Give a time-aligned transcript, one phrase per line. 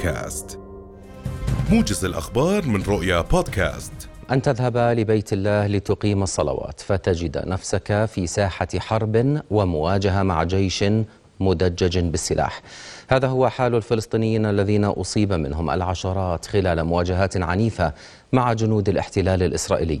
[0.00, 0.58] بودكاست.
[1.70, 3.92] موجز الأخبار من رؤيا بودكاست.
[4.30, 10.84] أن تذهب لبيت الله لتقيم الصلوات فتجد نفسك في ساحة حرب ومواجهة مع جيش
[11.40, 12.62] مدجج بالسلاح.
[13.08, 17.92] هذا هو حال الفلسطينيين الذين أصيب منهم العشرات خلال مواجهات عنيفة
[18.32, 20.00] مع جنود الاحتلال الإسرائيلي.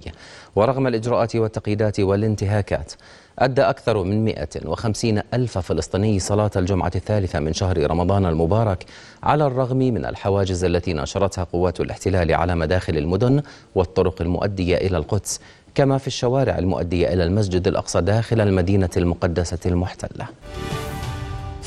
[0.56, 2.92] ورغم الإجراءات والتقييدات والانتهاكات
[3.38, 8.84] أدى أكثر من 150 ألف فلسطيني صلاة الجمعة الثالثة من شهر رمضان المبارك
[9.22, 13.42] على الرغم من الحواجز التي نشرتها قوات الاحتلال على مداخل المدن
[13.74, 15.40] والطرق المؤدية إلى القدس
[15.74, 20.26] كما في الشوارع المؤدية إلى المسجد الأقصى داخل المدينة المقدسة المحتلة.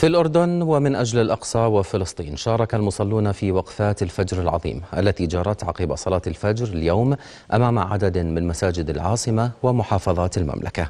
[0.03, 5.95] في الأردن ومن أجل الأقصى وفلسطين شارك المصلون في وقفات الفجر العظيم التي جرت عقب
[5.95, 7.16] صلاة الفجر اليوم
[7.53, 10.88] أمام عدد من مساجد العاصمة ومحافظات المملكة.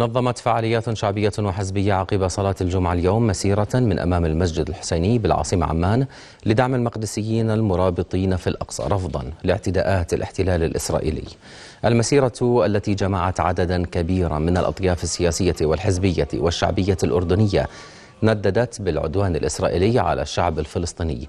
[0.00, 6.06] نظمت فعاليات شعبية وحزبية عقب صلاة الجمعة اليوم مسيرة من أمام المسجد الحسيني بالعاصمة عمان
[6.46, 11.24] لدعم المقدسيين المرابطين في الأقصى رفضا لاعتداءات الاحتلال الإسرائيلي.
[11.84, 17.66] المسيرة التي جمعت عددا كبيرا من الأطياف السياسية والحزبية والشعبية الأردنية
[18.22, 21.28] نددت بالعدوان الإسرائيلي على الشعب الفلسطيني.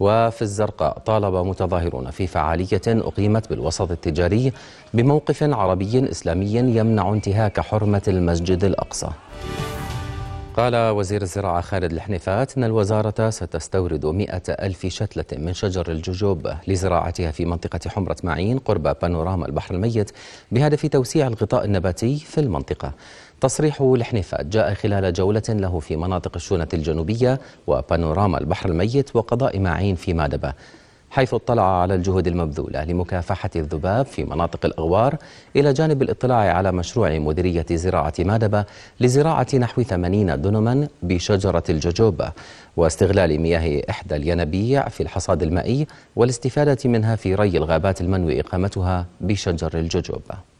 [0.00, 4.52] وفي الزرقاء طالب متظاهرون في فعالية أقيمت بالوسط التجاري
[4.94, 9.08] بموقف عربي إسلامي يمنع انتهاك حرمة المسجد الأقصى.
[10.56, 17.30] قال وزير الزراعة خالد الحنيفات أن الوزارة ستستورد مئة ألف شتلة من شجر الججوب لزراعتها
[17.30, 20.10] في منطقة حمرة معين قرب بانوراما البحر الميت
[20.52, 22.92] بهدف توسيع الغطاء النباتي في المنطقة.
[23.40, 29.94] تصريح الحنيفات جاء خلال جولة له في مناطق الشونة الجنوبية وبانوراما البحر الميت وقضاء معين
[29.94, 30.52] في مادبة.
[31.14, 35.16] حيث اطلع على الجهود المبذولة لمكافحة الذباب في مناطق الأغوار
[35.56, 38.64] إلى جانب الاطلاع على مشروع مديرية زراعة مادبة
[39.00, 42.32] لزراعة نحو 80 دنما بشجرة الججوبة
[42.76, 49.70] واستغلال مياه إحدى الينابيع في الحصاد المائي والاستفادة منها في ري الغابات المنوي إقامتها بشجر
[49.74, 50.53] الججوبة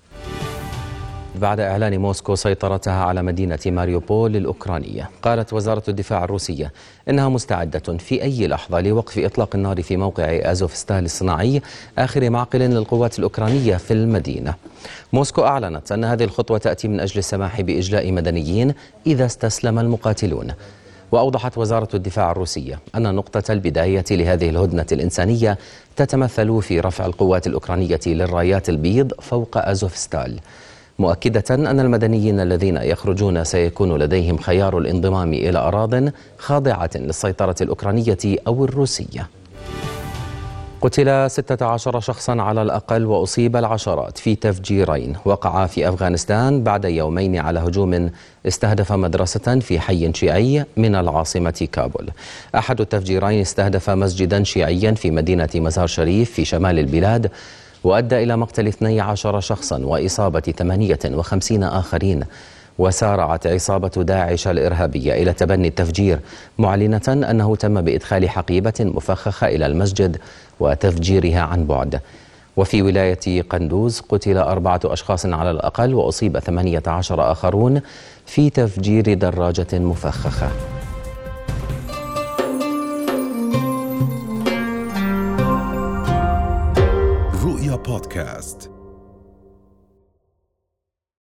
[1.35, 6.73] بعد إعلان موسكو سيطرتها على مدينة ماريوبول الأوكرانية قالت وزارة الدفاع الروسية
[7.09, 11.63] إنها مستعدة في أي لحظة لوقف إطلاق النار في موقع أزوفستال الصناعي
[11.99, 14.55] آخر معقل للقوات الأوكرانية في المدينة.
[15.13, 18.75] موسكو أعلنت أن هذه الخطوة تأتي من أجل السماح بإجلاء مدنيين
[19.07, 20.53] إذا استسلم المقاتلون.
[21.13, 25.59] وأوضحت وزارة الدفاع الروسية أن نقطة البداية لهذه الهدنة الإنسانية
[25.97, 30.41] تتمثل في رفع القوات الأوكرانية للرايات البيض فوق أزوفستال.
[30.99, 35.95] مؤكدة أن المدنيين الذين يخرجون سيكون لديهم خيار الانضمام إلى أراض
[36.39, 39.29] خاضعة للسيطرة الأوكرانية أو الروسية.
[40.81, 45.17] قتل 16 شخصا على الأقل وأصيب العشرات في تفجيرين.
[45.25, 48.11] وقعا في أفغانستان بعد يومين على هجوم
[48.47, 52.11] استهدف مدرسة في حي شيعي من العاصمة كابول.
[52.55, 57.31] أحد التفجيرين استهدف مسجدا شيعيا في مدينة مزار شريف في شمال البلاد
[57.85, 62.25] وأدى إلى مقتل 12 شخصا وإصابة 58 آخرين.
[62.79, 66.19] وسارعت عصابة داعش الإرهابية إلى تبني التفجير
[66.59, 70.17] معلنة أنه تم بإدخال حقيبة مفخخة إلى المسجد
[70.61, 72.01] وتفجيرها عن بعد.
[72.57, 77.81] وفي ولاية قندوز قتل أربعة أشخاص على الأقل وأصيب 18 آخرون
[78.27, 80.51] في تفجير دراجة مفخخة.
[87.85, 88.74] بودكاست